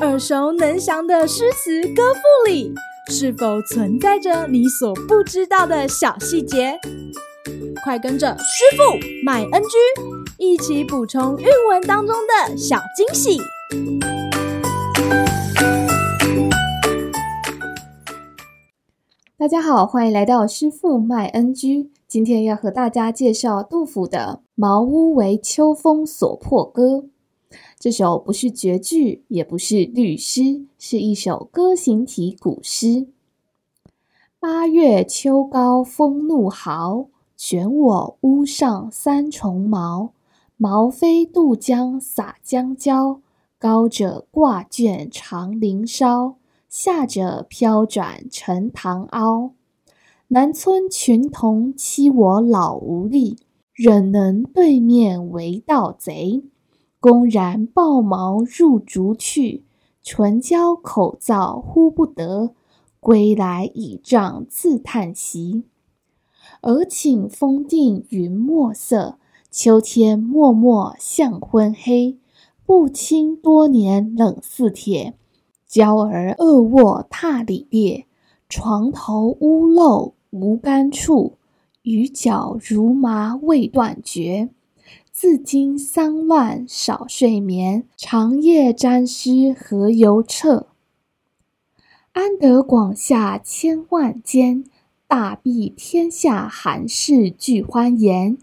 [0.00, 2.74] 耳熟能详的诗词歌赋里，
[3.08, 6.78] 是否存在着你所不知道的小细节？
[7.84, 8.82] 快跟着师傅
[9.24, 9.68] 麦恩居
[10.38, 13.38] 一起补充韵文当中的小惊喜！
[19.36, 21.90] 大家好，欢迎来到师傅麦恩居。
[22.06, 26.82] 今天要和大家介绍杜甫的《茅屋为秋风所破歌》。
[27.78, 33.08] 这首不是绝句，也不是律诗，是一首歌行体古诗。
[34.38, 40.12] 八月秋高风怒号，卷我屋上三重茅。
[40.56, 43.20] 茅飞渡江洒江郊，
[43.58, 46.36] 高者挂卷长林梢，
[46.68, 49.54] 下者飘转沉塘坳。
[50.28, 53.38] 南村群童欺我老无力，
[53.74, 56.44] 忍能对面为盗贼。
[57.02, 59.64] 公然抱茅入竹去，
[60.04, 62.54] 唇焦口燥呼不得。
[63.00, 65.64] 归来倚杖自叹息。
[66.60, 69.18] 尔顷风定云墨色，
[69.50, 72.16] 秋天漠漠向昏黑。
[72.64, 75.14] 不衾多年冷似铁，
[75.66, 78.06] 娇儿恶卧榻里裂。
[78.48, 81.32] 床头屋漏无干处，
[81.82, 84.50] 雨脚如麻未断绝。
[85.14, 90.68] 自经丧乱少睡眠，长夜沾湿何由彻？
[92.12, 94.64] 安得广厦千万间，
[95.06, 98.38] 大庇天下寒士俱欢颜。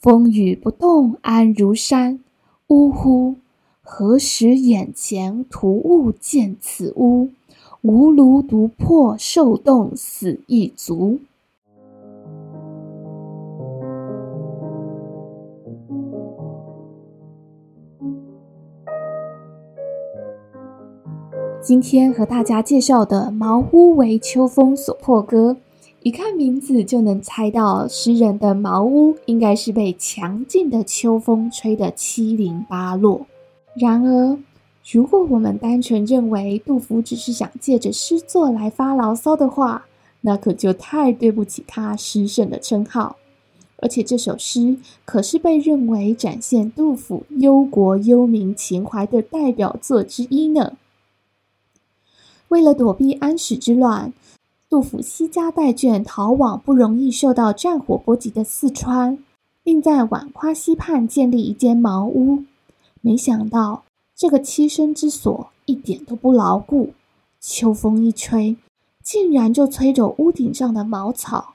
[0.00, 2.20] 风雨不动安如山。
[2.68, 3.36] 呜呼！
[3.82, 7.28] 何时眼前突兀见此屋？
[7.82, 11.20] 吾庐独破受冻死亦足。
[21.64, 25.52] 今天和大家介绍的《茅屋为秋风所破歌》，
[26.02, 33.26] 一看名字就能猜到，诗人的茅屋应该是被强劲的秋风吹得七零八落。
[33.74, 34.38] 然而，
[34.92, 39.86] 如果我们单纯认为杜甫只是想借着诗作来发牢骚的话，
[40.20, 43.16] 那可就太对不起他诗圣的称号。
[43.78, 50.74] 而且这首诗可是被认为展现杜甫忧国忧民情怀的代表作之一呢。
[52.48, 54.12] 为了躲避安史之乱，
[54.68, 59.18] 杜甫携家带眷逃往不容易受到战火波及的四川，
[59.62, 62.44] 并在浣花溪畔建立一间茅屋。
[63.00, 63.84] 没想到
[64.16, 66.90] 这个栖身之所一点都不牢固，
[67.40, 68.56] 秋风一吹，
[69.02, 71.54] 竟然就吹走屋顶上的茅草。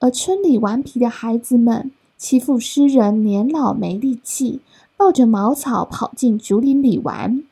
[0.00, 4.60] 而村里顽皮的孩子们欺负诗人年老没力气，
[4.96, 7.42] 抱着茅草跑进竹林里玩。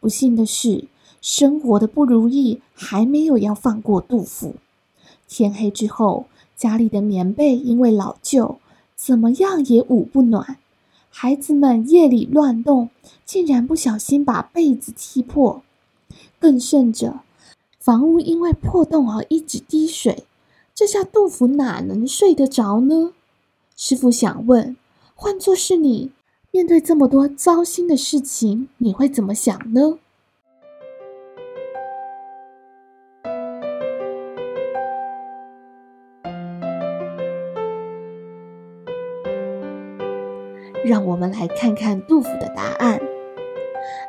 [0.00, 0.84] 不幸的是，
[1.24, 4.56] 生活的不如意还没有要放过杜甫。
[5.26, 8.58] 天黑之后，家里的棉被因为老旧，
[8.94, 10.58] 怎么样也捂不暖。
[11.08, 12.90] 孩子们夜里乱动，
[13.24, 15.62] 竟然不小心把被子踢破。
[16.38, 17.20] 更甚者，
[17.80, 20.24] 房屋因为破洞而一直滴水，
[20.74, 23.14] 这下杜甫哪能睡得着呢？
[23.74, 24.76] 师傅想问，
[25.14, 26.10] 换作是你，
[26.50, 29.98] 面对这么多糟心的事情，你会怎么想呢？
[40.84, 43.00] 让我们来看看杜甫的答案：“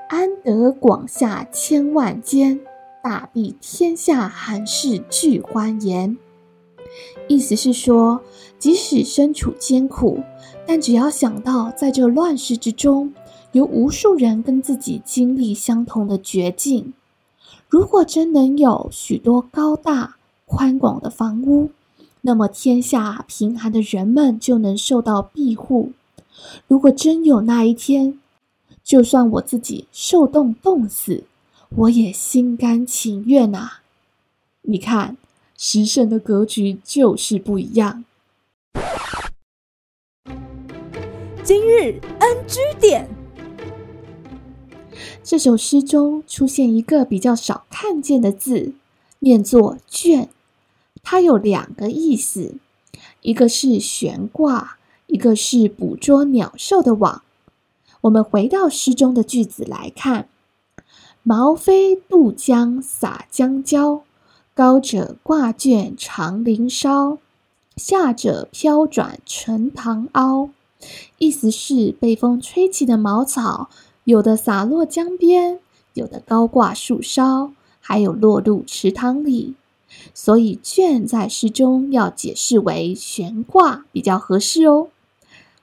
[0.10, 2.60] 安得广厦千万间，
[3.02, 6.18] 大庇天下寒士俱欢颜。”
[7.28, 8.22] 意思是说，
[8.60, 10.20] 即使身处艰苦，
[10.68, 13.14] 但只要想到在这乱世之中，
[13.54, 16.94] 有无数人跟自己经历相同的绝境，
[17.70, 21.72] 如果真能有许多高大宽广的房屋，
[22.22, 25.92] 那么天下贫寒的人们就能受到庇护。
[26.68, 28.20] 如果真有那一天，
[28.84, 31.24] 就算我自己受冻冻死，
[31.70, 33.82] 我也心甘情愿啊！
[34.64, 35.18] 你看，
[35.58, 38.04] 诗圣的格局就是不一样。
[41.44, 43.08] 今日 NG 点，
[45.24, 48.74] 这首诗中出现一个比较少看见的字，
[49.20, 50.30] 念作“卷”，
[51.04, 52.56] 它有两个意思，
[53.22, 54.78] 一个是悬挂。
[55.16, 57.22] 一个是捕捉鸟兽的网。
[58.02, 60.28] 我们回到诗中的句子来看
[61.24, 64.04] ：“茅飞渡江洒江郊，
[64.54, 67.18] 高者挂卷长林梢，
[67.78, 70.50] 下者飘转沉塘坳。”
[71.18, 73.70] 意思是被风吹起的茅草
[74.04, 75.62] 有的洒落江边，
[75.94, 79.56] 有的高挂树梢，还有落入池塘里。
[80.14, 84.90] 所以卷在诗中要解释为悬挂比较合适哦。